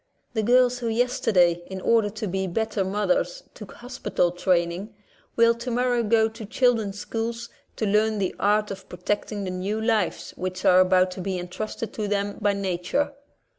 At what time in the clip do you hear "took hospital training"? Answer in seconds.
3.53-4.95